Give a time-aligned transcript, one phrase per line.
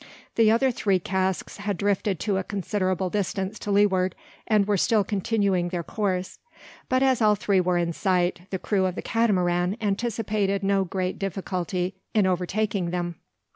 [0.33, 4.15] The other three casks had drifted to a considerable distance to leeward,
[4.47, 6.39] and were still continuing their course;
[6.89, 11.19] but as all three were in sight, the crew of the Catamaran anticipated no great
[11.19, 13.17] difficulty in overtaking them.